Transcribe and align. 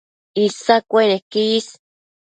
Isa 0.45 0.75
cueneque 0.89 1.43
is 1.59 1.67